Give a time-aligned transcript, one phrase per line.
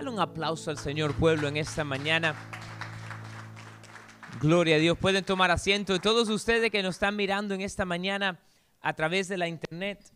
[0.00, 2.34] Dale un aplauso al Señor pueblo en esta mañana.
[4.40, 4.96] Gloria a Dios.
[4.96, 6.00] Pueden tomar asiento.
[6.00, 8.40] Todos ustedes que nos están mirando en esta mañana
[8.80, 10.10] a través de la internet,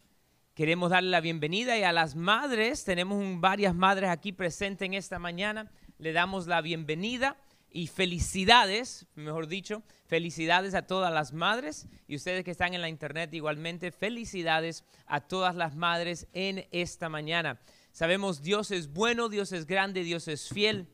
[0.54, 1.76] queremos darle la bienvenida.
[1.76, 5.70] Y a las madres, tenemos varias madres aquí presentes en esta mañana.
[5.98, 7.36] Le damos la bienvenida
[7.70, 12.88] y felicidades, mejor dicho, felicidades a todas las madres y ustedes que están en la
[12.88, 17.60] internet igualmente, felicidades a todas las madres en esta mañana.
[17.94, 20.88] Sabemos Dios es bueno, Dios es grande, Dios es fiel.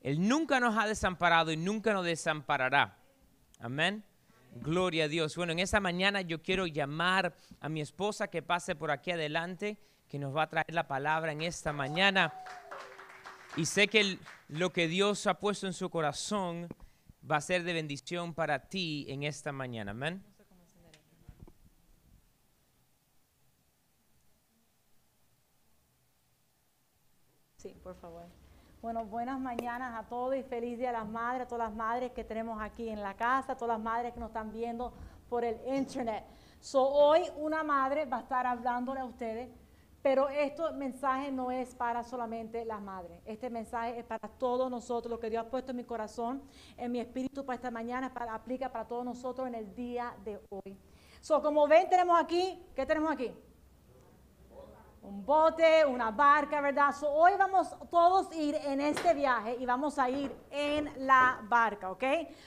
[0.00, 3.00] Él nunca nos ha desamparado y nunca nos desamparará.
[3.58, 4.04] Amén.
[4.54, 5.34] Gloria a Dios.
[5.34, 9.76] Bueno, en esta mañana yo quiero llamar a mi esposa que pase por aquí adelante,
[10.08, 12.32] que nos va a traer la palabra en esta mañana.
[13.56, 16.68] Y sé que lo que Dios ha puesto en su corazón
[17.28, 19.90] va a ser de bendición para ti en esta mañana.
[19.90, 20.22] Amén.
[27.66, 28.22] Sí, por favor.
[28.80, 32.12] Bueno, buenas mañanas a todos y feliz día a las madres, a todas las madres
[32.12, 34.92] que tenemos aquí en la casa, a todas las madres que nos están viendo
[35.28, 36.24] por el internet.
[36.60, 39.48] So, hoy una madre va a estar hablándole a ustedes
[40.00, 43.20] pero este mensaje no es para solamente las madres.
[43.24, 45.10] Este mensaje es para todos nosotros.
[45.10, 46.42] Lo que Dios ha puesto en mi corazón,
[46.76, 50.38] en mi espíritu para esta mañana, para, aplica para todos nosotros en el día de
[50.50, 50.78] hoy.
[51.20, 53.32] So, como ven, tenemos aquí, ¿qué tenemos aquí?
[55.06, 56.92] Un bote, una barca, ¿verdad?
[57.02, 61.92] hoy vamos todos a ir en este viaje y vamos a ir en la barca,
[61.92, 62.02] ¿ok?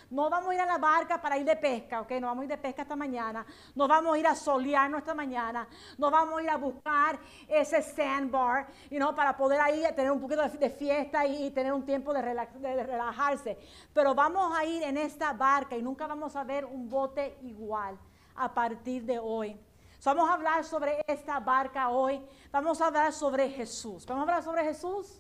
[0.10, 2.12] No vamos a ir a la barca para ir de pesca, ¿ok?
[2.20, 5.14] No vamos a ir de pesca esta mañana, no vamos a ir a solearnos esta
[5.14, 10.20] mañana, no vamos a ir a buscar ese sandbar, you para poder ahí tener un
[10.20, 13.58] poquito de, fiesta y, tener un tiempo de, de relajarse.
[13.94, 17.98] Pero vamos a ir en esta barca y nunca vamos a ver un bote igual
[18.36, 19.58] a partir de hoy
[20.04, 22.22] vamos a hablar sobre esta barca hoy.
[22.52, 24.06] Vamos a hablar sobre Jesús.
[24.06, 25.20] Vamos a hablar sobre Jesús.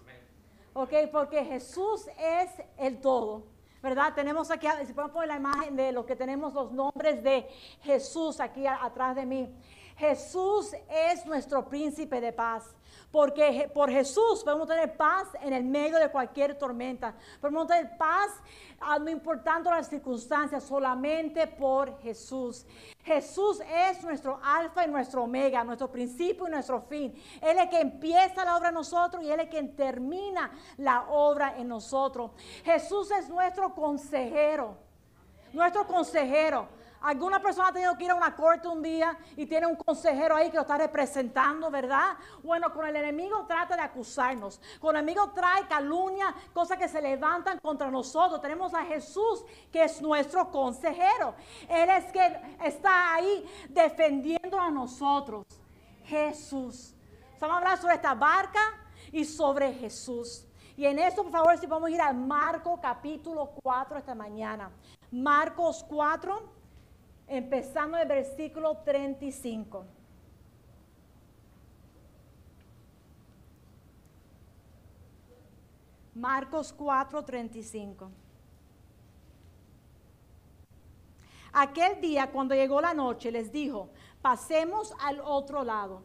[0.74, 3.44] Ok, porque Jesús es el todo.
[3.82, 4.14] ¿Verdad?
[4.14, 7.48] Tenemos aquí, si podemos poner la imagen de lo que tenemos, los nombres de
[7.82, 9.50] Jesús aquí atrás de mí.
[10.00, 12.74] Jesús es nuestro príncipe de paz.
[13.12, 17.14] Porque por Jesús podemos tener paz en el medio de cualquier tormenta.
[17.42, 18.30] Podemos tener paz
[18.80, 22.66] ah, no importando las circunstancias, solamente por Jesús.
[23.04, 27.14] Jesús es nuestro alfa y nuestro omega, nuestro principio y nuestro fin.
[27.42, 31.58] Él es quien empieza la obra en nosotros y Él es quien termina la obra
[31.58, 32.32] en nosotros.
[32.64, 34.78] Jesús es nuestro consejero.
[35.52, 36.68] Nuestro consejero.
[37.02, 40.36] Alguna persona ha tenido que ir a una corte un día y tiene un consejero
[40.36, 42.18] ahí que lo está representando, ¿verdad?
[42.44, 44.60] Bueno, con el enemigo trata de acusarnos.
[44.80, 48.42] Con el enemigo trae calumnia, cosas que se levantan contra nosotros.
[48.42, 51.36] Tenemos a Jesús que es nuestro consejero.
[51.70, 55.46] Él es que está ahí defendiendo a nosotros.
[56.06, 56.96] Jesús.
[57.40, 58.60] Vamos a hablar sobre esta barca
[59.12, 60.46] y sobre Jesús.
[60.76, 64.72] Y en eso, por favor, si podemos ir a Marcos capítulo 4 esta mañana.
[65.12, 66.59] Marcos 4
[67.30, 69.86] empezando el versículo 35.
[76.16, 78.12] Marcos 4, 35.
[81.54, 83.90] Aquel día, cuando llegó la noche, les dijo,
[84.22, 86.04] pasemos al otro lado.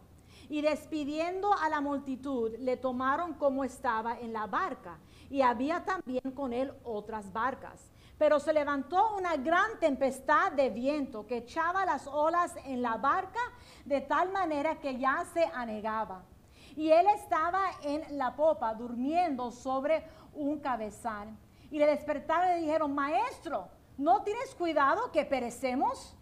[0.49, 4.99] Y despidiendo a la multitud, le tomaron como estaba en la barca.
[5.31, 7.91] Y había también con él otras barcas.
[8.19, 13.41] Pero se levantó una gran tempestad de viento que echaba las olas en la barca
[13.85, 16.23] de tal manera que ya se anegaba.
[16.77, 21.29] Y él estaba en la popa durmiendo sobre un cabezal.
[21.71, 26.17] Y le despertaron y le dijeron, maestro, ¿no tienes cuidado que perecemos?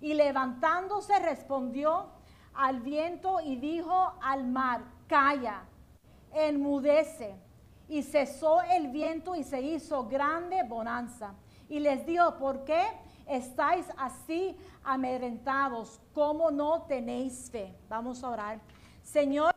[0.00, 2.10] Y levantándose respondió
[2.54, 5.64] al viento y dijo al mar, calla,
[6.32, 7.43] enmudece
[7.88, 11.34] y cesó el viento y se hizo grande bonanza.
[11.68, 12.82] Y les dijo, ¿por qué
[13.26, 16.00] estáis así amedrentados?
[16.12, 17.74] ¿Cómo no tenéis fe?
[17.88, 18.60] Vamos a orar.
[19.02, 19.54] Señor,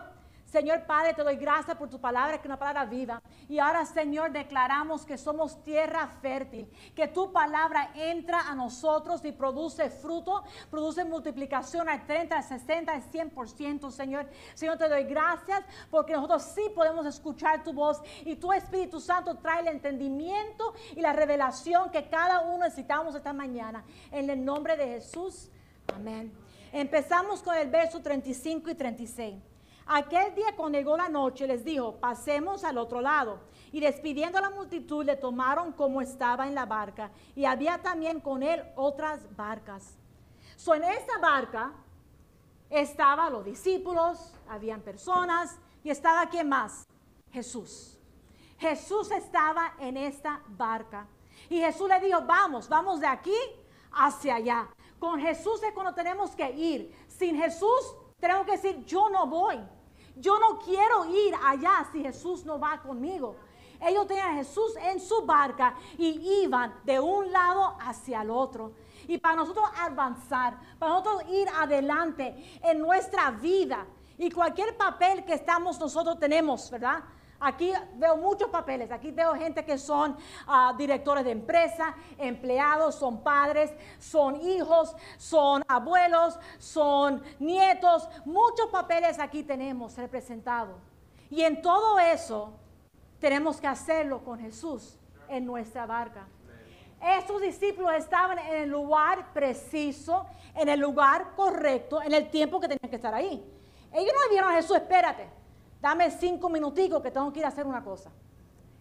[0.47, 3.21] Señor Padre, te doy gracias por tu palabra, que es una palabra viva.
[3.49, 9.33] Y ahora, Señor, declaramos que somos tierra fértil, que tu palabra entra a nosotros y
[9.33, 14.29] produce fruto, produce multiplicación al 30, al 60, al 100%, Señor.
[14.53, 19.35] Señor, te doy gracias porque nosotros sí podemos escuchar tu voz y tu Espíritu Santo
[19.35, 23.83] trae el entendimiento y la revelación que cada uno necesitamos esta mañana.
[24.11, 25.49] En el nombre de Jesús,
[25.93, 26.31] amén.
[26.71, 29.56] Empezamos con el verso 35 y 36.
[29.89, 33.39] Aquel día cuando llegó la noche les dijo, pasemos al otro lado.
[33.71, 37.11] Y despidiendo a la multitud le tomaron como estaba en la barca.
[37.35, 39.97] Y había también con él otras barcas.
[40.57, 41.71] So, en esta barca
[42.69, 46.85] estaban los discípulos, habían personas y estaba quién más?
[47.31, 47.97] Jesús.
[48.57, 51.07] Jesús estaba en esta barca.
[51.49, 53.37] Y Jesús le dijo, vamos, vamos de aquí
[53.93, 54.67] hacia allá.
[54.99, 56.93] Con Jesús es cuando tenemos que ir.
[57.07, 59.59] Sin Jesús tenemos que decir, yo no voy.
[60.19, 63.35] Yo no quiero ir allá si Jesús no va conmigo.
[63.79, 68.71] Ellos tenían a Jesús en su barca y iban de un lado hacia el otro.
[69.07, 73.85] Y para nosotros avanzar, para nosotros ir adelante en nuestra vida
[74.17, 77.03] y cualquier papel que estamos nosotros tenemos, ¿verdad?
[77.39, 80.17] Aquí veo muchos papeles, aquí veo gente que son
[80.47, 89.19] ah, directores de empresa, empleados, son padres, son hijos, son abuelos, son nietos, muchos papeles
[89.19, 90.77] aquí tenemos representados.
[91.29, 92.53] Y en todo eso
[93.19, 94.97] tenemos que hacerlo con Jesús
[95.27, 96.27] en nuestra barca.
[96.99, 100.25] Estos discípulos estaban en el lugar preciso,
[100.55, 103.43] en el lugar correcto, en el tiempo que tenían que estar ahí.
[103.93, 105.29] Ellos no le dijeron a Jesús, espérate,
[105.81, 108.11] dame cinco minuticos que tengo que ir a hacer una cosa.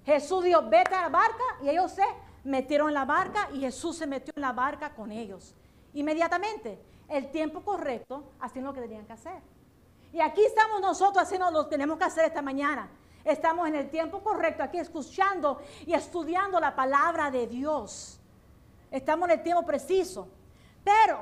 [0.04, 2.04] Jesús dijo, vete a la barca y ellos se
[2.44, 5.54] metieron en la barca y Jesús se metió en la barca con ellos.
[5.94, 6.78] Inmediatamente,
[7.08, 9.40] el tiempo correcto, haciendo lo que tenían que hacer.
[10.12, 12.88] Y aquí estamos nosotros haciendo lo que tenemos que hacer esta mañana.
[13.24, 18.20] Estamos en el tiempo correcto aquí escuchando y estudiando la palabra de Dios.
[18.90, 20.28] Estamos en el tiempo preciso.
[20.84, 21.18] Pero,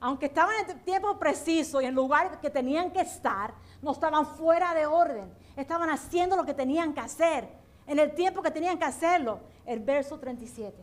[0.00, 3.92] aunque estaban en el tiempo preciso y en el lugar que tenían que estar, no
[3.92, 5.32] estaban fuera de orden.
[5.56, 7.48] Estaban haciendo lo que tenían que hacer,
[7.86, 9.40] en el tiempo que tenían que hacerlo.
[9.66, 10.76] El verso 37.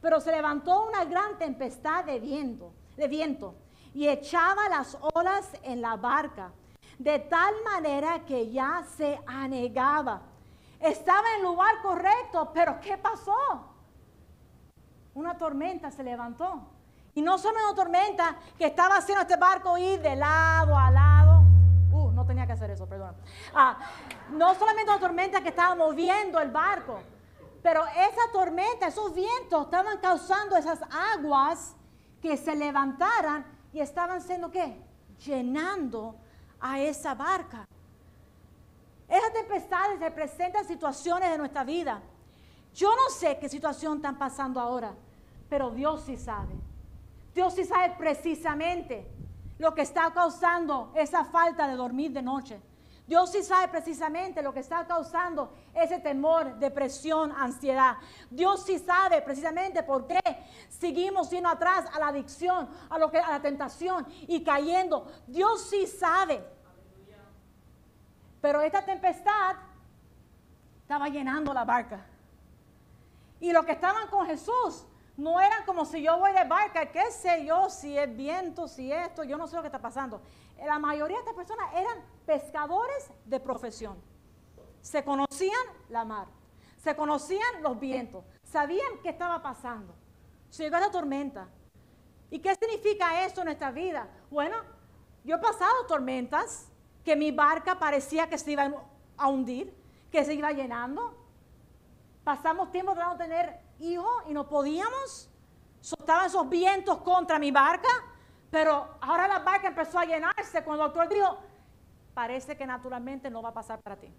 [0.00, 3.54] Pero se levantó una gran tempestad de viento, de viento
[3.94, 6.52] y echaba las olas en la barca
[6.98, 10.22] de tal manera que ya se anegaba.
[10.80, 13.34] Estaba en el lugar correcto, pero ¿qué pasó?
[15.14, 16.60] Una tormenta se levantó.
[17.16, 21.44] Y no solo una tormenta que estaba haciendo este barco ir de lado a lado.
[21.90, 23.16] Uh, no tenía que hacer eso, perdón.
[23.54, 23.78] Ah,
[24.32, 27.00] no solamente una tormenta que estaba moviendo el barco,
[27.62, 30.78] pero esa tormenta, esos vientos estaban causando esas
[31.14, 31.74] aguas
[32.20, 34.78] que se levantaran y estaban siendo qué?
[35.24, 36.16] Llenando
[36.60, 37.66] a esa barca.
[39.08, 42.02] Esas tempestades representan situaciones de nuestra vida.
[42.74, 44.92] Yo no sé qué situación están pasando ahora,
[45.48, 46.75] pero Dios sí sabe.
[47.36, 49.06] Dios sí sabe precisamente
[49.58, 52.58] lo que está causando esa falta de dormir de noche.
[53.06, 57.98] Dios sí sabe precisamente lo que está causando ese temor, depresión, ansiedad.
[58.30, 60.18] Dios sí sabe precisamente por qué
[60.70, 65.06] seguimos yendo atrás a la adicción, a, lo que, a la tentación y cayendo.
[65.26, 66.42] Dios sí sabe.
[68.40, 69.56] Pero esta tempestad
[70.80, 72.06] estaba llenando la barca.
[73.40, 74.86] Y los que estaban con Jesús
[75.16, 78.92] no eran como si yo voy de barca, qué sé yo, si es viento, si
[78.92, 80.20] esto, yo no sé lo que está pasando.
[80.64, 83.96] La mayoría de estas personas eran pescadores de profesión.
[84.82, 86.28] Se conocían la mar,
[86.76, 89.94] se conocían los vientos, sabían qué estaba pasando.
[90.50, 91.48] Se llegó la tormenta.
[92.30, 94.08] ¿Y qué significa esto en nuestra vida?
[94.30, 94.56] Bueno,
[95.24, 96.68] yo he pasado tormentas
[97.04, 98.70] que mi barca parecía que se iba
[99.16, 99.74] a hundir,
[100.10, 101.16] que se iba llenando.
[102.22, 105.30] Pasamos tiempo tratando de tener hijos y no podíamos.
[105.80, 107.88] Estaban esos vientos contra mi barca,
[108.50, 111.38] pero ahora la barca empezó a llenarse cuando el doctor dijo,
[112.14, 114.12] parece que naturalmente no va a pasar para ti.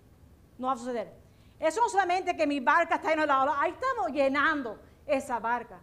[0.57, 1.13] No va a suceder.
[1.59, 5.79] Eso no solamente que mi barca está llena de la ahí estamos llenando esa barca.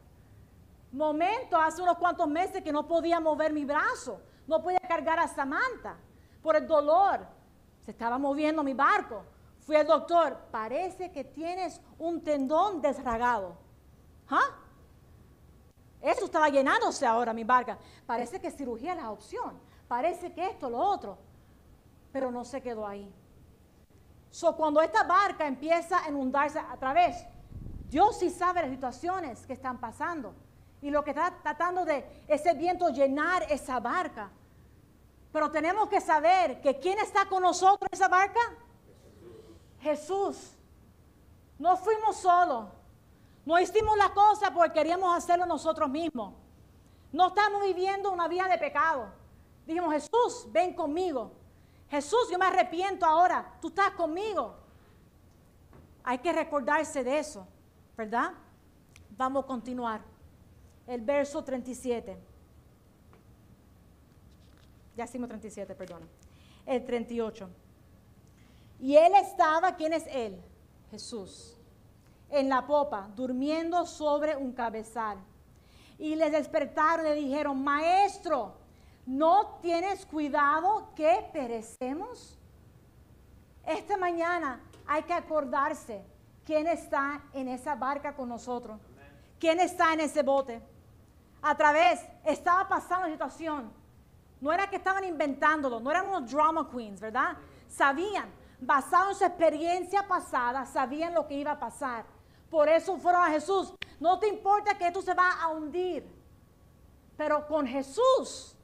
[0.92, 5.26] Momento, hace unos cuantos meses que no podía mover mi brazo, no podía cargar a
[5.26, 5.96] Samantha
[6.42, 7.26] por el dolor.
[7.82, 9.24] Se estaba moviendo mi barco.
[9.64, 13.56] Fui al doctor, parece que tienes un tendón desragado.
[14.28, 14.50] ¿Ah?
[16.02, 17.78] Eso estaba llenándose ahora mi barca.
[18.04, 19.58] Parece que cirugía es la opción.
[19.88, 21.16] Parece que esto, lo otro.
[22.12, 23.10] Pero no se quedó ahí.
[24.30, 27.24] So, cuando esta barca empieza a inundarse a través,
[27.88, 30.34] Dios sí sabe las situaciones que están pasando.
[30.82, 34.30] Y lo que está tratando de ese viento llenar esa barca.
[35.32, 38.40] Pero tenemos que saber que ¿quién está con nosotros en esa barca?
[39.84, 40.56] Jesús.
[41.58, 42.64] No fuimos solos.
[43.44, 46.32] No hicimos la cosa porque queríamos hacerlo nosotros mismos.
[47.12, 49.12] No estamos viviendo una vida de pecado.
[49.66, 51.32] Dijimos, Jesús, ven conmigo.
[51.90, 53.56] Jesús, yo me arrepiento ahora.
[53.60, 54.56] Tú estás conmigo.
[56.02, 57.46] Hay que recordarse de eso,
[57.96, 58.32] ¿verdad?
[59.10, 60.00] Vamos a continuar.
[60.86, 62.18] El verso 37.
[64.96, 66.08] Ya hicimos 37, perdón.
[66.66, 67.48] El 38.
[68.80, 70.40] Y él estaba, ¿quién es él?
[70.90, 71.54] Jesús
[72.34, 75.18] en la popa, durmiendo sobre un cabezal.
[75.98, 78.54] Y les despertaron y le dijeron, maestro,
[79.06, 82.36] ¿no tienes cuidado que perecemos?
[83.64, 86.04] Esta mañana hay que acordarse
[86.44, 88.80] quién está en esa barca con nosotros,
[89.38, 90.60] quién está en ese bote.
[91.40, 93.70] A través, estaba pasando la situación.
[94.40, 97.36] No era que estaban inventándolo, no eran unos drama queens, ¿verdad?
[97.68, 98.28] Sabían,
[98.66, 102.04] basado en su experiencia pasada, sabían lo que iba a pasar.
[102.50, 103.74] Por eso fueron a Jesús.
[104.00, 106.08] No te importa que esto se va a hundir,
[107.16, 108.56] pero con Jesús,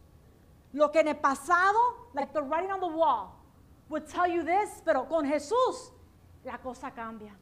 [0.72, 1.78] lo que en el pasado,
[2.14, 3.32] like the writing on the wall,
[3.88, 5.92] would tell you this, pero con Jesús,
[6.44, 7.36] la cosa cambia.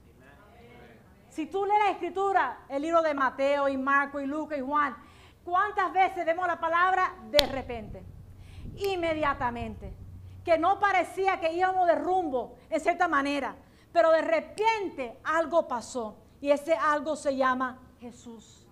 [1.29, 4.97] Si tú lees la escritura, el libro de Mateo y Marco y Lucas y Juan,
[5.45, 8.03] ¿cuántas veces vemos la palabra de repente?
[8.77, 9.95] Inmediatamente.
[10.49, 13.55] Que no parecía que íbamos de rumbo en cierta manera,
[13.93, 18.67] pero de repente algo pasó y ese algo se llama Jesús.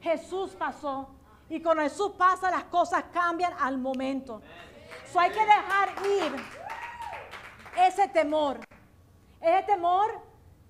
[0.00, 1.10] Jesús pasó
[1.50, 4.40] y cuando Jesús pasa las cosas cambian al momento.
[5.12, 6.32] So hay que dejar ir
[7.86, 8.60] ese temor.
[9.42, 10.22] Ese temor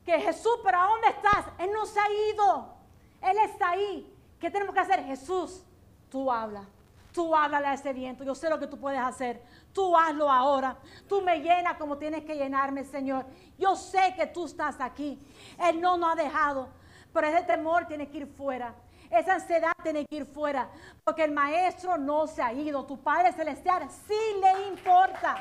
[0.04, 1.44] que Jesús, pero ¿a dónde estás?
[1.58, 2.74] Él no se ha ido.
[3.22, 4.12] Él está ahí.
[4.40, 5.04] ¿Qué tenemos que hacer?
[5.04, 5.62] Jesús,
[6.10, 6.64] tú habla.
[7.12, 8.24] Tú háblale a ese viento.
[8.24, 9.40] Yo sé lo que tú puedes hacer.
[9.74, 10.78] Tú hazlo ahora.
[11.08, 13.26] Tú me llenas como tienes que llenarme, Señor.
[13.58, 15.18] Yo sé que tú estás aquí.
[15.58, 16.68] Él no nos ha dejado.
[17.12, 18.72] Pero ese temor tiene que ir fuera.
[19.10, 20.70] Esa ansiedad tiene que ir fuera.
[21.02, 22.86] Porque el maestro no se ha ido.
[22.86, 25.36] Tu Padre Celestial sí le importa.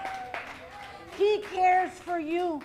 [1.19, 2.59] He cares for you.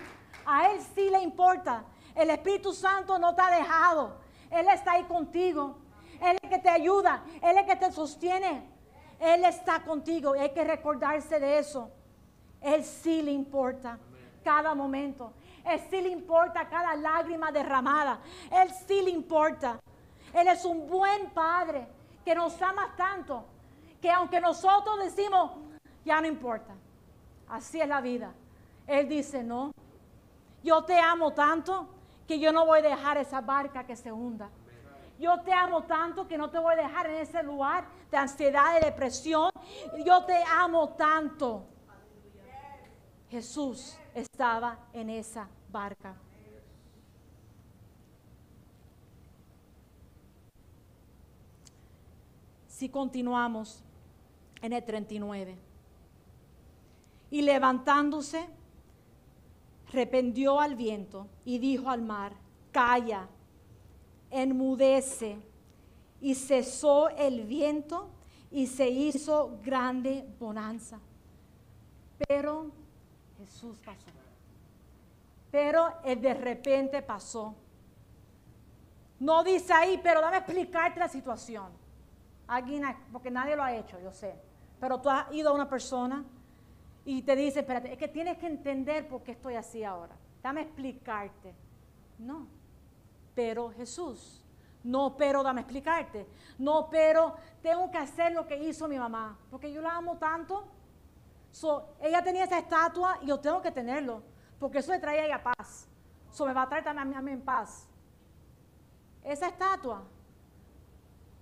[0.45, 1.83] A Él sí le importa.
[2.15, 4.17] El Espíritu Santo no te ha dejado.
[4.49, 5.77] Él está ahí contigo.
[6.19, 7.23] Él es el que te ayuda.
[7.43, 8.78] Él es el que te sostiene.
[9.19, 10.35] Él está contigo.
[10.35, 11.91] Y hay que recordarse de eso.
[12.61, 13.97] Él sí le importa
[14.43, 15.33] cada momento.
[15.65, 18.19] Él sí le importa cada lágrima derramada.
[18.51, 19.79] Él sí le importa.
[20.33, 21.87] Él es un buen padre
[22.23, 23.45] que nos ama tanto
[24.01, 25.51] que aunque nosotros decimos,
[26.05, 26.73] ya no importa.
[27.49, 28.31] Así es la vida.
[28.87, 29.71] Él dice, no,
[30.63, 31.87] yo te amo tanto
[32.27, 34.49] que yo no voy a dejar esa barca que se hunda.
[35.19, 38.79] Yo te amo tanto que no te voy a dejar en ese lugar de ansiedad,
[38.79, 39.51] de depresión.
[40.05, 41.65] Yo te amo tanto.
[43.29, 46.15] Jesús estaba en esa barca.
[52.67, 53.83] Si continuamos
[54.61, 55.57] en el 39.
[57.29, 58.47] Y levantándose,
[59.91, 62.31] reprendió al viento y dijo al mar,
[62.71, 63.27] calla,
[64.31, 65.37] enmudece.
[66.21, 68.09] Y cesó el viento
[68.51, 70.99] y se hizo grande bonanza.
[72.27, 72.71] Pero
[73.37, 74.09] Jesús pasó.
[75.51, 77.55] Pero de repente pasó.
[79.19, 81.71] No dice ahí, pero dame explicarte la situación.
[82.47, 84.35] Alguien, porque nadie lo ha hecho, yo sé.
[84.79, 86.23] Pero tú has ido a una persona
[87.05, 90.15] y te dice, espérate, es que tienes que entender por qué estoy así ahora.
[90.41, 91.53] Dame explicarte.
[92.17, 92.47] No,
[93.39, 94.43] pero Jesús.
[94.83, 96.27] No, pero dame explicarte.
[96.57, 100.67] No, pero tengo que hacer lo que hizo mi mamá, porque yo la amo tanto.
[102.01, 104.23] ella tenía esa estatua y yo tengo que tenerlo,
[104.59, 105.87] porque eso le traía a ella paz.
[106.29, 107.87] Eso me va a traer también a mí en paz.
[109.23, 110.03] Esa estatua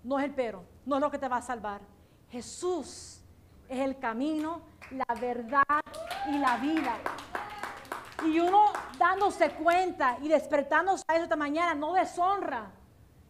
[0.03, 1.81] no es el pero, no es lo que te va a salvar.
[2.29, 3.23] Jesús
[3.67, 4.61] es el camino,
[4.91, 5.81] la verdad
[6.27, 6.93] y la vida.
[8.25, 12.71] Y uno dándose cuenta y despertándose a eso esta mañana no deshonra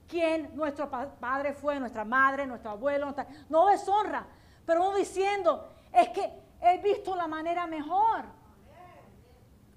[0.08, 3.14] quien nuestro padre fue, nuestra madre, nuestro abuelo,
[3.50, 4.26] no deshonra,
[4.66, 8.26] pero uno diciendo, es que he visto la manera mejor.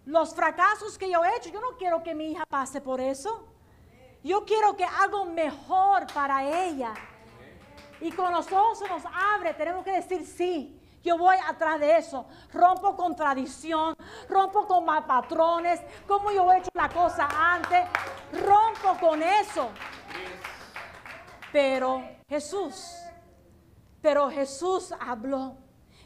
[0.06, 3.46] Los fracasos que yo he hecho, yo no quiero que mi hija pase por eso.
[4.22, 6.94] Yo quiero que haga mejor para ella.
[8.00, 10.79] Y con los ojos se nos abre, tenemos que decir sí.
[11.02, 12.26] Yo voy atrás de eso.
[12.52, 13.94] Rompo con tradición,
[14.28, 17.86] rompo con mal patrones, como yo he hecho la cosa antes.
[18.32, 19.70] Rompo con eso.
[21.52, 22.96] Pero Jesús,
[24.00, 25.56] pero Jesús habló.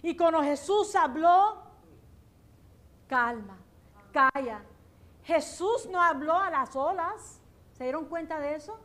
[0.03, 1.63] Y cuando Jesús habló,
[3.09, 3.59] calma,
[4.13, 4.63] calla.
[5.25, 7.41] Jesús no habló a las olas.
[7.73, 8.79] ¿Se dieron cuenta de eso?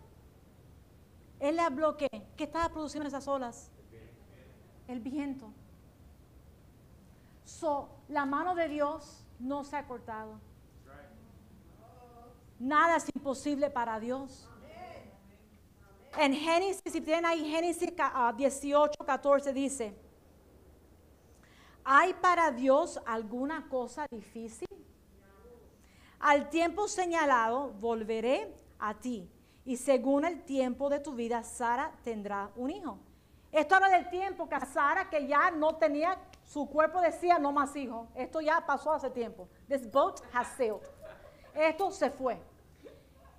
[1.39, 2.09] Él le habló qué?
[2.35, 3.71] ¿Qué estaba produciendo esas olas?
[4.87, 5.53] El viento.
[7.49, 10.39] So, la mano de Dios no se ha cortado.
[12.59, 14.47] Nada es imposible para Dios.
[16.17, 17.91] En Génesis, si tienen ahí Génesis
[18.37, 19.95] 18, 14 dice,
[21.83, 24.67] ¿hay para Dios alguna cosa difícil?
[26.19, 29.29] Al tiempo señalado volveré a ti
[29.65, 32.99] y según el tiempo de tu vida, Sara tendrá un hijo.
[33.51, 36.17] Esto habla del tiempo que Sara, que ya no tenía,
[36.49, 38.09] su cuerpo decía no más hijos.
[38.15, 39.47] Esto ya pasó hace tiempo.
[39.67, 40.81] This boat has sailed.
[41.53, 42.41] esto se fue.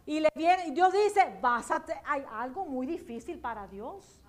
[0.07, 4.23] Y le viene, Dios dice, vas a hay algo muy difícil para Dios.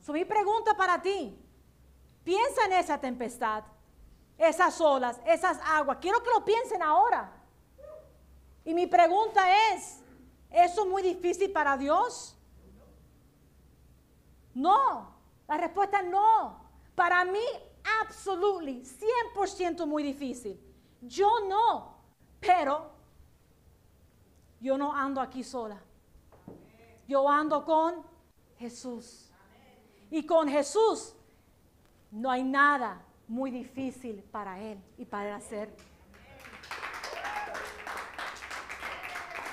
[0.00, 1.40] So, mi pregunta para ti,
[2.24, 3.62] piensa en esa tempestad,
[4.36, 5.98] esas olas, esas aguas.
[6.00, 7.40] Quiero que lo piensen ahora.
[8.64, 9.42] Y mi pregunta
[9.72, 10.02] es,
[10.50, 12.36] ¿eso es muy difícil para Dios?
[14.54, 15.14] No,
[15.46, 16.63] la respuesta es no.
[16.94, 17.44] Para mí,
[18.02, 18.82] absolutely,
[19.34, 20.60] 100% muy difícil.
[21.00, 21.96] Yo no,
[22.40, 22.90] pero
[24.60, 25.80] yo no ando aquí sola.
[27.06, 28.02] Yo ando con
[28.58, 29.30] Jesús.
[30.10, 31.14] Y con Jesús
[32.10, 35.74] no hay nada muy difícil para Él y para Él hacer.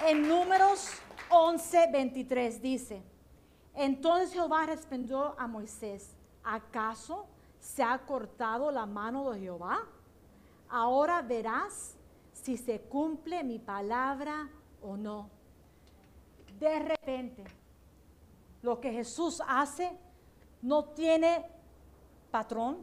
[0.06, 0.92] En números
[1.30, 3.04] 11, 23 dice,
[3.76, 7.28] entonces Jehová respondió a Moisés, ¿acaso
[7.60, 9.80] se ha cortado la mano de Jehová?
[10.70, 11.96] Ahora verás
[12.32, 14.50] si se cumple mi palabra
[14.82, 15.30] o no.
[16.60, 17.44] De repente,
[18.62, 19.92] lo que Jesús hace
[20.62, 21.46] no tiene
[22.30, 22.78] patrón,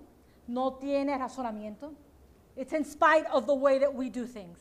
[0.46, 1.92] no tiene razonamiento.
[2.56, 4.58] It's in spite of the way that we do things.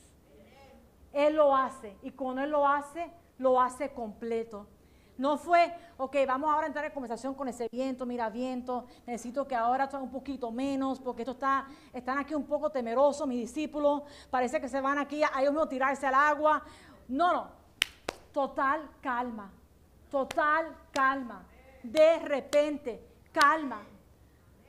[1.14, 4.68] Él lo hace y cuando Él lo hace, lo hace completo.
[5.18, 9.48] No fue, ok, vamos ahora a entrar en conversación con ese viento, mira viento, necesito
[9.48, 13.40] que ahora esto un poquito menos, porque esto está, están aquí un poco temerosos mis
[13.40, 16.64] discípulos, parece que se van aquí a ellos mismos tirarse al agua.
[17.08, 17.48] No, no,
[18.32, 19.52] total calma,
[20.12, 21.44] total calma,
[21.82, 23.84] de repente, calma.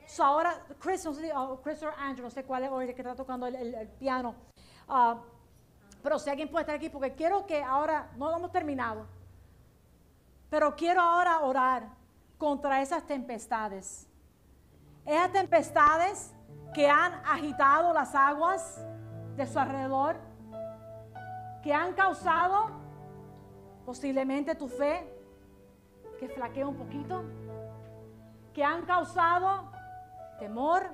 [0.07, 3.01] So ahora, Chris, no sé, oh, Chris o Andrew, no sé cuál es hoy que
[3.01, 4.33] está tocando el, piano.
[4.87, 5.19] Ah,
[6.01, 9.05] pero si alguien puede estar aquí, porque quiero que ahora, no hemos terminado,
[10.49, 11.89] pero quiero ahora orar
[12.37, 14.07] contra esas tempestades.
[15.05, 16.33] Esas tempestades
[16.73, 18.83] que han agitado las aguas
[19.35, 20.17] de su alrededor,
[21.63, 22.71] que han causado
[23.85, 25.11] posiblemente tu fe,
[26.19, 27.23] que flaquea un poquito,
[28.53, 29.71] que han causado
[30.37, 30.89] temor,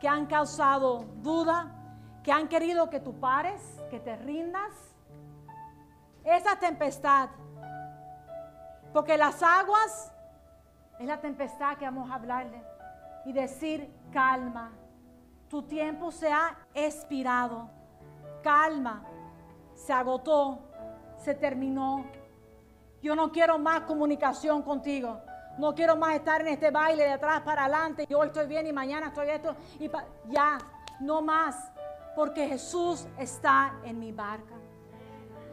[0.00, 1.70] que han causado duda,
[2.22, 4.72] que han querido que tú pares, que te rindas.
[6.24, 7.28] Esa tempestad,
[8.92, 10.12] porque las aguas
[10.98, 12.62] es la tempestad que vamos a hablarle
[13.24, 14.72] y decir calma.
[15.48, 17.68] Tu tiempo se ha expirado.
[18.42, 19.04] Calma.
[19.74, 20.58] Se agotó.
[21.16, 22.04] Se terminó.
[23.02, 25.20] Yo no quiero más comunicación contigo.
[25.58, 28.06] No quiero más estar en este baile de atrás para adelante.
[28.08, 29.54] Y hoy estoy bien y mañana estoy esto.
[29.78, 29.90] Y
[30.28, 30.58] ya,
[31.00, 31.70] no más.
[32.14, 34.54] Porque Jesús está en mi barca.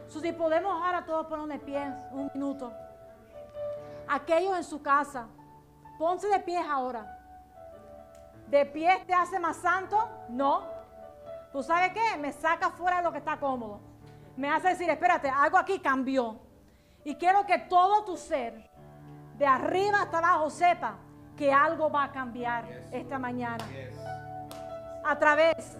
[0.08, 2.72] So, si podemos ahora todos ponernos de pie un minuto.
[4.12, 5.28] Aquellos en su casa,
[5.96, 7.16] ponse de pie ahora.
[8.48, 9.96] ¿De pie te hace más santo?
[10.28, 10.64] No.
[11.52, 12.18] ¿Tú sabes qué?
[12.18, 13.80] Me saca fuera de lo que está cómodo.
[14.36, 16.40] Me hace decir, espérate, algo aquí cambió.
[17.04, 18.68] Y quiero que todo tu ser,
[19.38, 20.96] de arriba hasta abajo, sepa
[21.36, 23.64] que algo va a cambiar esta mañana.
[25.04, 25.78] A través,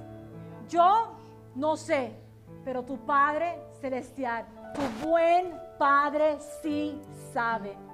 [0.68, 1.16] yo
[1.56, 2.16] no sé,
[2.64, 7.89] pero tu Padre Celestial, tu buen Padre sí sabe.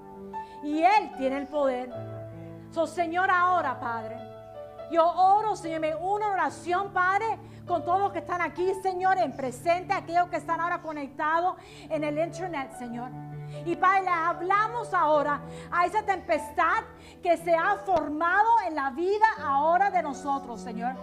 [0.63, 1.91] Y Él tiene el poder.
[2.71, 4.19] So, Señor, ahora, Padre,
[4.91, 9.19] yo oro, Señor, me uno en oración, Padre, con todos los que están aquí, Señor,
[9.19, 11.57] en presente, aquellos que están ahora conectados
[11.89, 13.11] en el internet, Señor.
[13.65, 15.41] Y Padre, le hablamos ahora
[15.71, 16.85] a esa tempestad
[17.23, 20.95] que se ha formado en la vida ahora de nosotros, Señor.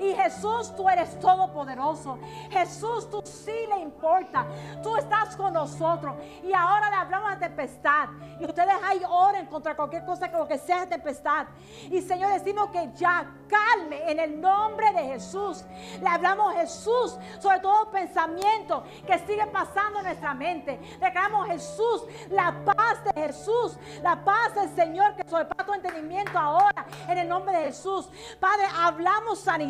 [0.00, 2.18] Y Jesús, tú eres todopoderoso.
[2.50, 4.46] Jesús, tú sí le importa.
[4.82, 6.14] Tú estás con nosotros.
[6.42, 8.08] Y ahora le hablamos de tempestad.
[8.40, 11.46] Y ustedes ahí oren contra cualquier cosa que lo que sea tempestad.
[11.90, 15.64] Y Señor, decimos que ya calme en el nombre de Jesús.
[16.00, 20.78] Le hablamos Jesús sobre todo pensamiento que sigue pasando en nuestra mente.
[21.00, 26.86] Declaramos Jesús, la paz de Jesús, la paz del Señor que sobrepasa tu entendimiento ahora
[27.08, 28.08] en el nombre de Jesús.
[28.40, 29.63] Padre, hablamos sanidad,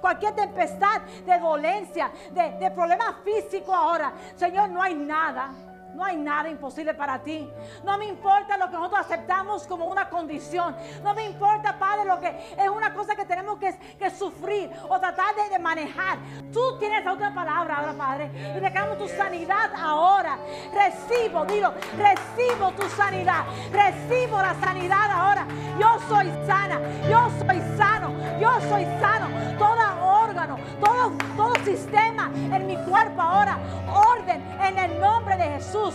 [0.00, 4.12] cualquier tempestad de dolencia, de, de problema físico ahora.
[4.36, 5.50] Señor, no hay nada.
[5.96, 7.50] No hay nada imposible para ti.
[7.82, 10.76] No me importa lo que nosotros aceptamos como una condición.
[11.02, 13.74] No me importa, Padre, lo que es una cosa que tenemos que,
[14.10, 16.18] sufrir o tratar de, manejar.
[16.52, 18.30] Tú tienes la última palabra ahora, Padre.
[18.56, 20.36] Y declaramos tu sanidad ahora.
[20.74, 23.46] Recibo, dilo, recibo tu sanidad.
[23.72, 25.46] Recibo la sanidad ahora.
[25.80, 26.78] Yo soy sana.
[27.08, 27.95] Yo soy sano.
[28.40, 29.28] Yo soy sano.
[29.58, 29.76] Todo
[30.22, 33.58] órgano, todo, sistema en mi cuerpo ahora.
[33.88, 35.94] Orden en el nombre de Jesús.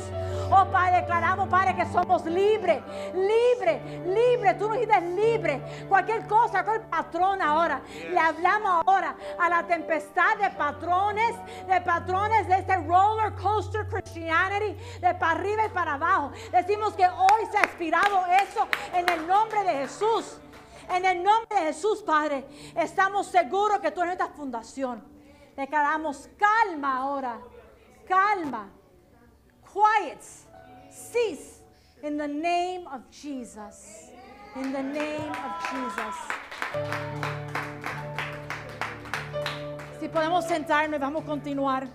[0.49, 2.81] Oh Padre, declaramos, Padre, que somos libres,
[3.13, 4.57] libres, libres.
[4.57, 5.61] Tú nos dices libre.
[5.87, 7.81] Cualquier cosa, cualquier patrón ahora.
[8.09, 11.35] Le hablamos ahora a la tempestad de patrones,
[11.67, 16.31] de patrones de este roller coaster Christianity, de para arriba y para abajo.
[16.51, 20.37] Decimos que hoy se ha expirado eso en el nombre de Jesús.
[20.91, 25.01] En el nombre de Jesús, Padre, estamos seguros que tú eres nuestra fundación.
[25.55, 27.39] Declaramos calma ahora,
[28.05, 28.69] calma,
[29.71, 30.21] quiet,
[30.89, 31.63] cease,
[32.03, 34.09] in the name of Jesus.
[34.55, 36.15] In the name of Jesus.
[40.01, 41.87] Si podemos sentarnos, vamos a continuar.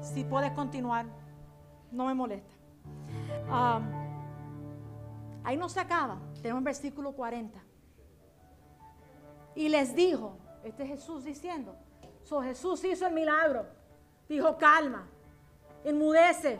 [0.00, 1.06] Si puedes continuar,
[1.92, 2.52] no me molesta.
[3.48, 3.84] Um,
[5.44, 6.18] ahí no se acaba.
[6.42, 7.60] Tenemos versículo 40.
[9.54, 11.76] Y les dijo, este es Jesús diciendo,
[12.22, 13.66] so Jesús hizo el milagro.
[14.28, 15.06] Dijo, calma,
[15.84, 16.58] enmudece,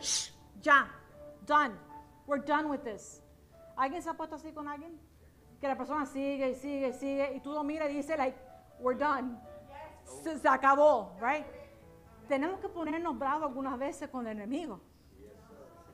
[0.61, 0.91] ya,
[1.47, 1.75] done.
[2.27, 3.23] We're done with this.
[3.77, 5.01] ¿Alguien se ha puesto así con alguien?
[5.61, 8.39] Que la persona sigue y sigue y sigue y tú lo miras y dices, like,
[8.81, 9.37] we're done.
[10.23, 11.47] Se, se acabó, right?
[12.29, 14.81] Tenemos que ponernos bravos algunas veces con el enemigo.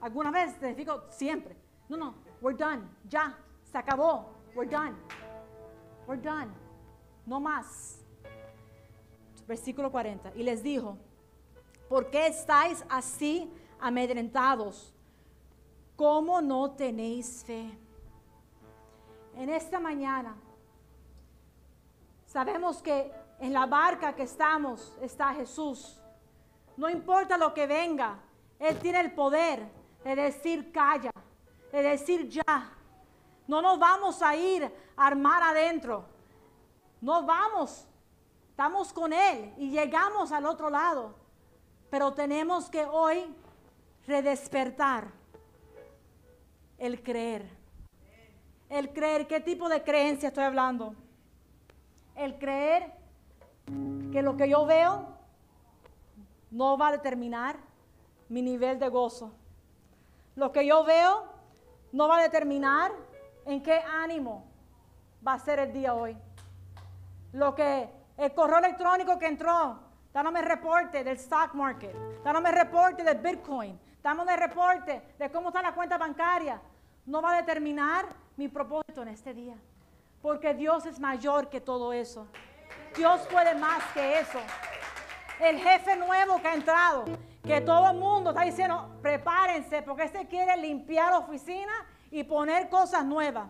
[0.00, 1.56] Algunas veces, te digo siempre.
[1.88, 3.38] No, no, we're done, ya,
[3.70, 4.94] se acabó, we're done.
[6.06, 6.50] We're done.
[7.24, 8.00] No más.
[9.46, 10.32] Versículo 40.
[10.34, 10.96] Y les dijo,
[11.88, 13.50] ¿por qué estáis así
[13.80, 14.92] amedrentados?
[15.96, 17.70] ¿Cómo no tenéis fe?
[19.36, 20.36] En esta mañana
[22.26, 26.00] sabemos que en la barca que estamos está Jesús.
[26.76, 28.18] No importa lo que venga,
[28.58, 29.66] Él tiene el poder
[30.04, 31.10] de decir calla,
[31.72, 32.75] de decir ya.
[33.46, 34.64] No nos vamos a ir
[34.96, 36.04] a armar adentro.
[37.00, 37.86] No vamos.
[38.50, 41.14] Estamos con Él y llegamos al otro lado.
[41.90, 43.26] Pero tenemos que hoy
[44.06, 45.08] redespertar
[46.78, 47.48] el creer.
[48.68, 50.94] El creer, ¿qué tipo de creencia estoy hablando?
[52.16, 52.92] El creer
[54.12, 55.06] que lo que yo veo
[56.50, 57.56] no va a determinar
[58.28, 59.32] mi nivel de gozo.
[60.34, 61.24] Lo que yo veo
[61.92, 62.92] no va a determinar
[63.46, 64.44] en qué ánimo
[65.26, 66.16] va a ser el día hoy.
[67.32, 69.78] Lo que el correo electrónico que entró,
[70.12, 75.74] dándome reporte del stock market, dándome reporte del Bitcoin, dándome reporte de cómo está la
[75.74, 76.60] cuenta bancaria,
[77.06, 78.06] no va a determinar
[78.36, 79.56] mi propósito en este día.
[80.20, 82.26] Porque Dios es mayor que todo eso.
[82.96, 84.40] Dios puede más que eso.
[85.38, 87.04] El jefe nuevo que ha entrado,
[87.44, 91.72] que todo el mundo está diciendo, prepárense, porque este quiere limpiar oficina
[92.10, 93.48] y poner cosas nuevas.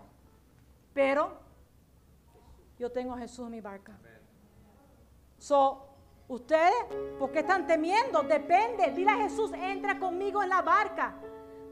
[0.92, 1.32] Pero
[2.78, 3.92] yo tengo a Jesús en mi barca.
[5.38, 5.86] So,
[6.28, 6.74] ustedes,
[7.18, 8.22] ¿por qué están temiendo?
[8.22, 8.90] Depende.
[8.92, 11.14] Dile a Jesús, entra conmigo en la barca.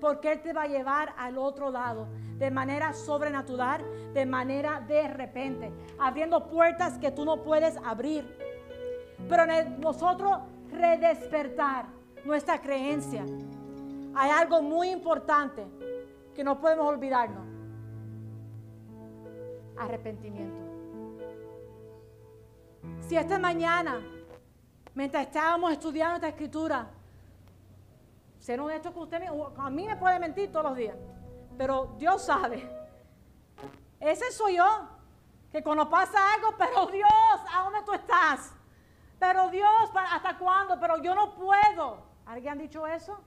[0.00, 5.08] Porque Él te va a llevar al otro lado de manera sobrenatural, de manera de
[5.08, 8.38] repente, abriendo puertas que tú no puedes abrir.
[9.28, 9.46] Pero
[9.78, 10.38] nosotros
[10.70, 11.86] redespertar
[12.24, 13.24] nuestra creencia.
[14.14, 15.64] Hay algo muy importante
[16.34, 17.46] que no podemos olvidarnos.
[19.78, 20.62] Arrepentimiento.
[23.00, 24.00] Si esta mañana,
[24.94, 26.90] mientras estábamos estudiando esta escritura,
[28.38, 29.22] ser honesto con usted,
[29.56, 30.96] a mí me puede mentir todos los días,
[31.56, 32.68] pero Dios sabe.
[34.00, 34.88] Ese soy yo,
[35.50, 37.08] que cuando pasa algo, pero Dios,
[37.52, 38.52] ¿a dónde tú estás?
[39.18, 40.78] Pero Dios, ¿hasta cuándo?
[40.78, 42.02] Pero yo no puedo.
[42.26, 43.18] ¿Alguien ha dicho eso?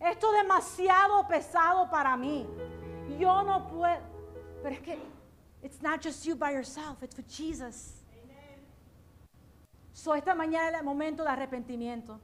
[0.00, 2.46] Esto es demasiado pesado para mí.
[3.18, 4.00] Yo no puedo.
[4.62, 4.98] Pero es que
[5.62, 7.94] it's not just you by yourself, it's for Jesus.
[9.92, 12.20] So esta mañana es el momento de arrepentimiento.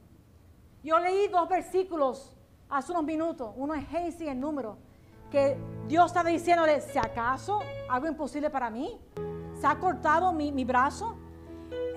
[0.81, 2.31] Yo leí dos versículos
[2.69, 3.51] hace unos minutos.
[3.57, 4.77] Uno es Génesis en número.
[5.29, 5.57] Que
[5.87, 7.59] Dios estaba diciéndole, si acaso
[7.89, 8.97] algo imposible para mí,
[9.59, 11.17] se ha cortado mi, mi brazo.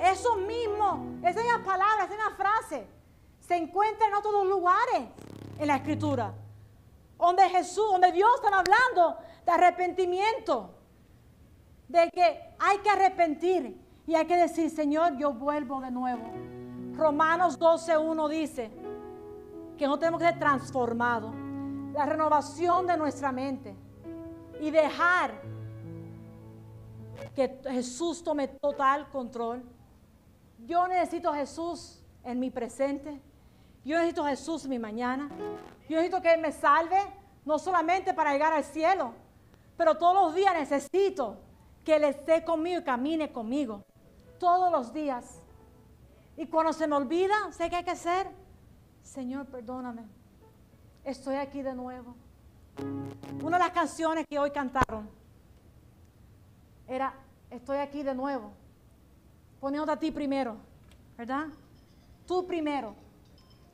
[0.00, 2.86] Eso mismo, esa misma palabra, esa misma frase,
[3.38, 5.08] se encuentra en otros lugares
[5.58, 6.34] en la escritura.
[7.18, 10.74] Donde Jesús, donde Dios está hablando de arrepentimiento.
[11.88, 16.22] De que hay que arrepentir y hay que decir, Señor, yo vuelvo de nuevo.
[16.94, 18.70] Romanos 12.1 dice
[19.76, 21.34] que no tenemos que ser transformados.
[21.92, 23.74] La renovación de nuestra mente.
[24.60, 25.40] Y dejar
[27.34, 29.62] que Jesús tome total control.
[30.66, 33.20] Yo necesito a Jesús en mi presente.
[33.88, 35.30] Yo necesito Jesús mi mañana.
[35.88, 36.98] Yo necesito que Él me salve,
[37.46, 39.14] no solamente para llegar al cielo,
[39.78, 41.38] pero todos los días necesito
[41.86, 43.82] que Él esté conmigo y camine conmigo.
[44.38, 45.40] Todos los días.
[46.36, 48.28] Y cuando se me olvida, sé qué hay que hacer.
[49.02, 50.02] Señor, perdóname.
[51.02, 52.14] estoy aquí de nuevo.
[53.42, 55.08] Una de las canciones que hoy cantaron
[56.86, 57.14] era,
[57.48, 58.52] estoy aquí de nuevo,
[59.58, 60.58] poniendo a ti primero,
[61.16, 61.46] ¿verdad?
[62.26, 63.07] Tú primero.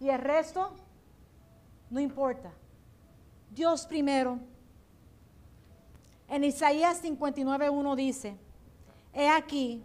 [0.04, 0.70] Y el resto,
[1.88, 2.52] no importa.
[3.50, 4.38] Dios primero.
[6.28, 8.38] En Isaías 59.1 dice,
[9.14, 9.82] he aquí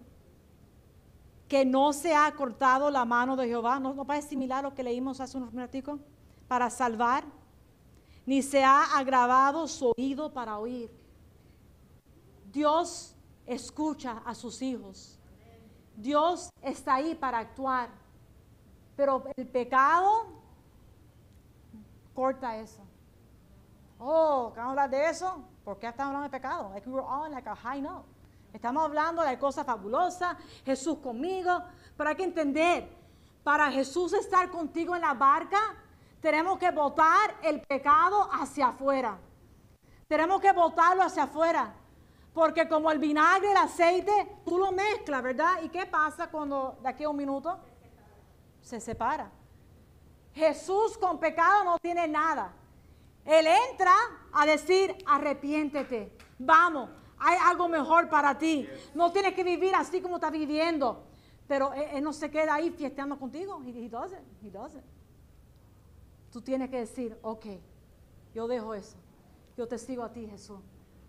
[1.47, 4.83] que no se ha cortado la mano de Jehová, no, no parece similar lo que
[4.83, 6.01] leímos hace unos minutos,
[6.49, 7.23] para salvar,
[8.25, 10.91] ni se ha agravado su oído para oír.
[12.51, 15.17] Dios escucha a sus hijos.
[15.95, 18.08] Dios está ahí para actuar.
[18.99, 20.25] Pero el pecado
[22.13, 22.81] corta eso.
[23.97, 25.41] Oh, ¿qué hablar de eso?
[25.63, 26.69] ¿Por qué estamos hablando de pecado?
[26.73, 28.05] Like we were all like a high note.
[28.51, 30.35] Estamos hablando de cosas fabulosas,
[30.65, 31.63] Jesús conmigo,
[31.95, 32.89] pero hay que entender,
[33.41, 35.61] para Jesús estar contigo en la barca,
[36.19, 39.17] tenemos que botar el pecado hacia afuera.
[40.09, 41.73] Tenemos que botarlo hacia afuera.
[42.33, 45.61] Porque como el vinagre, el aceite, tú lo mezclas, ¿verdad?
[45.63, 47.59] ¿Y qué pasa cuando de aquí a un minuto
[48.69, 49.31] se separa?
[50.33, 52.53] Jesús con pecado no tiene nada.
[53.25, 53.93] Él entra
[54.31, 58.69] a decir, arrepiéntete, vamos, hay algo mejor para ti.
[58.93, 61.03] No tienes que vivir así como estás viviendo.
[61.47, 63.59] Pero él, no se queda ahí fiesteando contigo.
[63.65, 64.85] He, he doesn't, he doesn't.
[66.31, 67.45] Tú tienes que decir, ok,
[68.35, 68.97] yo dejo eso.
[69.57, 70.59] Yo te sigo a ti, Jesús.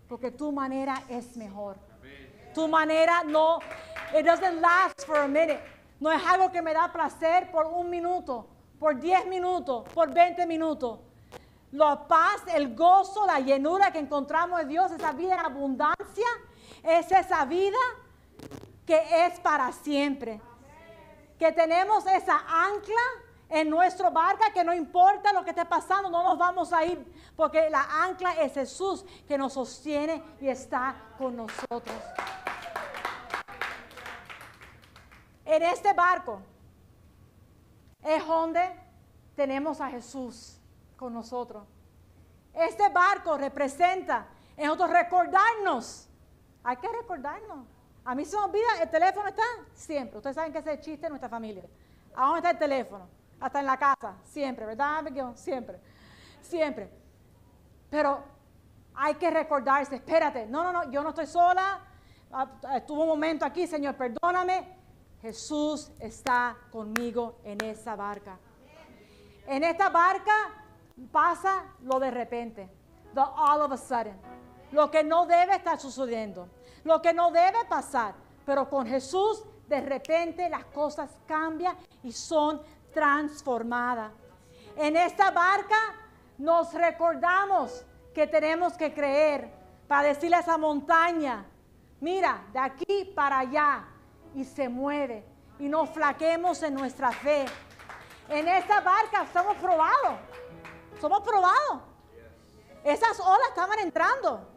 [0.09, 1.77] Porque tu manera es mejor.
[2.55, 3.59] Tu manera no,
[4.17, 5.61] it doesn't last for a minute.
[6.01, 10.45] No es algo que me da placer por un minuto, por 10 minutos, por 20
[10.45, 10.99] minutos
[11.71, 16.27] la paz, el gozo, la llenura que encontramos en Dios, esa vida en abundancia,
[16.83, 17.77] es esa vida
[18.85, 20.41] que es para siempre.
[21.39, 23.01] Que tenemos esa ancla
[23.49, 27.03] en nuestro barca, que no importa lo que esté pasando, no nos vamos a ir,
[27.35, 31.95] porque la ancla es Jesús que nos sostiene y está con nosotros.
[35.45, 36.41] En este barco
[38.03, 38.61] es donde
[39.35, 40.59] tenemos a Jesús
[40.95, 41.63] con nosotros.
[42.53, 44.27] Este barco representa
[44.57, 46.07] en nosotros recordarnos.
[46.63, 47.65] Hay que recordarnos.
[48.03, 50.17] A mí se me olvida, el teléfono está siempre.
[50.17, 51.63] Ustedes saben que ese es el chiste de nuestra familia.
[52.15, 53.07] ¿A dónde está el teléfono?
[53.39, 55.03] Hasta en la casa, siempre, ¿verdad?
[55.35, 55.79] Siempre,
[56.41, 56.91] siempre.
[57.89, 58.23] Pero
[58.93, 61.79] hay que recordarse, espérate, no, no, no, yo no estoy sola.
[62.31, 64.80] Ah, estuvo un momento aquí, Señor, perdóname.
[65.21, 68.39] Jesús está conmigo en esa barca.
[69.45, 70.33] En esta barca
[71.11, 72.69] pasa lo de repente,
[73.13, 74.19] the all of a sudden,
[74.71, 76.49] lo que no debe estar sucediendo,
[76.83, 82.61] lo que no debe pasar, pero con Jesús de repente las cosas cambian y son
[82.93, 84.11] transformadas.
[84.75, 85.77] En esta barca
[86.37, 89.51] nos recordamos que tenemos que creer
[89.87, 91.45] para decirle a esa montaña,
[91.99, 93.90] mira, de aquí para allá,
[94.33, 95.25] y se mueve,
[95.59, 97.45] y no flaquemos en nuestra fe.
[98.29, 100.19] En esta barca estamos probados.
[100.99, 101.81] Somos probados.
[102.83, 104.47] Esas olas estaban entrando.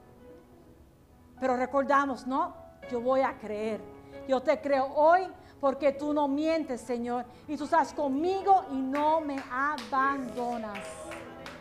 [1.40, 2.54] Pero recordamos, no,
[2.90, 3.80] yo voy a creer.
[4.28, 5.28] Yo te creo hoy
[5.60, 7.24] porque tú no mientes, Señor.
[7.48, 10.78] Y tú estás conmigo y no me abandonas.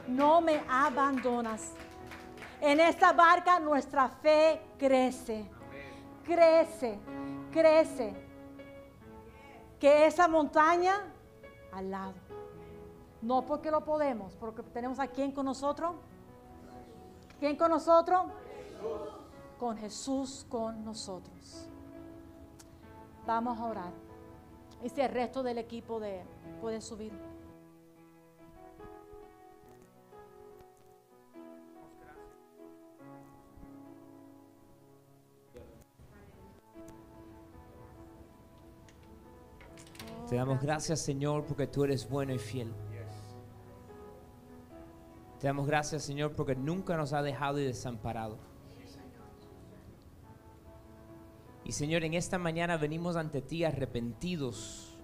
[0.07, 1.71] No me abandonas.
[2.61, 5.49] En esta barca nuestra fe crece.
[6.25, 6.99] Crece,
[7.53, 8.13] crece.
[9.79, 11.13] Que esa montaña
[11.71, 12.13] al lado.
[13.21, 15.95] No porque lo podemos, porque tenemos a quién con nosotros.
[17.39, 18.23] ¿Quién con nosotros?
[19.59, 21.67] Con Jesús con nosotros.
[23.25, 23.93] Vamos a orar.
[24.83, 26.23] Y si el resto del equipo de,
[26.59, 27.13] puede subir.
[40.27, 42.73] Te damos gracias, Señor, porque tú eres bueno y fiel.
[45.43, 48.37] Te damos gracias, Señor, porque nunca nos ha dejado y desamparado.
[51.65, 54.97] Y Señor, en esta mañana venimos ante ti arrepentidos.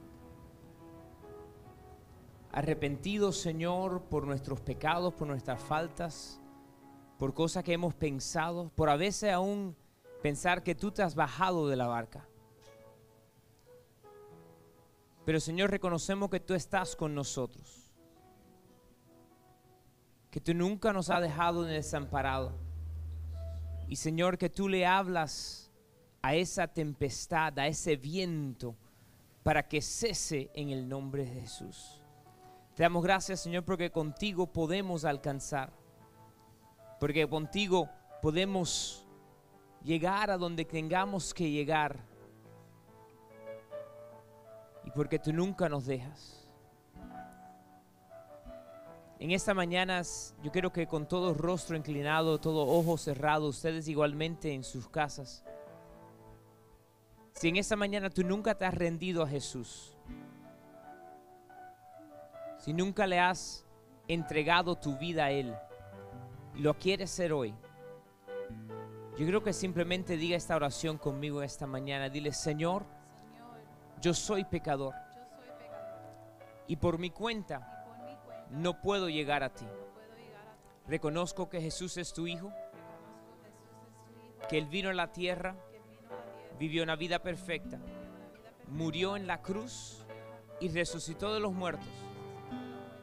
[2.53, 6.39] Arrepentidos, Señor, por nuestros pecados, por nuestras faltas,
[7.17, 9.75] por cosas que hemos pensado, por a veces aún
[10.23, 12.28] pensar que tú te has bajado de la barca.
[15.29, 17.93] Pero Señor, reconocemos que tú estás con nosotros
[20.31, 22.51] que tú nunca nos has dejado desamparado.
[23.87, 25.71] Y Señor, que tú le hablas
[26.23, 28.75] a esa tempestad, a ese viento,
[29.43, 32.01] para que cese en el nombre de Jesús.
[32.73, 35.71] Te damos gracias, Señor, porque contigo podemos alcanzar.
[36.99, 37.87] Porque contigo
[38.19, 39.05] podemos
[39.83, 42.08] llegar a donde tengamos que llegar.
[44.83, 46.39] Y porque tú nunca nos dejas.
[49.19, 50.01] En esta mañana
[50.41, 55.43] yo quiero que con todo rostro inclinado, todo ojo cerrado, ustedes igualmente en sus casas.
[57.33, 59.97] Si en esta mañana tú nunca te has rendido a Jesús,
[62.59, 63.65] si nunca le has
[64.07, 65.53] entregado tu vida a Él,
[66.55, 67.53] y lo quieres ser hoy,
[69.17, 72.07] yo creo que simplemente diga esta oración conmigo esta mañana.
[72.07, 72.85] Dile, Señor,
[74.01, 74.95] yo soy pecador.
[76.67, 77.85] Y por mi cuenta
[78.49, 79.65] no puedo llegar a ti.
[80.87, 82.51] Reconozco que Jesús es tu Hijo,
[84.47, 85.55] que Él vino a la tierra,
[86.57, 87.79] vivió una vida perfecta,
[88.67, 90.05] murió en la cruz
[90.59, 91.87] y resucitó de los muertos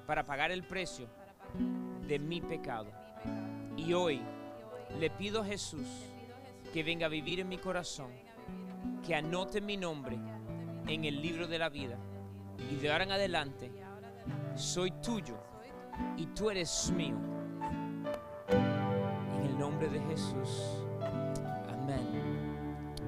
[0.06, 1.08] para pagar el precio
[2.06, 2.90] de mi pecado.
[3.76, 4.20] Y hoy
[4.98, 5.86] le pido a Jesús
[6.72, 8.10] que venga a vivir en mi corazón,
[9.06, 10.18] que anote mi nombre
[10.86, 11.98] en el libro de la vida
[12.70, 13.70] y de ahora en adelante
[14.54, 15.36] soy tuyo
[16.16, 17.16] y tú eres mío.
[18.48, 20.85] En el nombre de Jesús.